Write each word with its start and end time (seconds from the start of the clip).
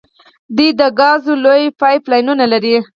دوی 0.55 0.69
د 0.79 0.81
ګازو 0.99 1.33
لویې 1.43 1.75
پایپ 1.81 2.01
لاینونه 2.11 2.45
لري. 2.53 2.75